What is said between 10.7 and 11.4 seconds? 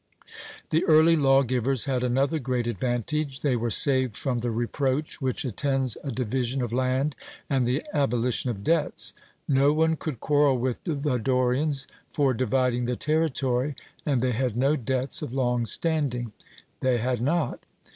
the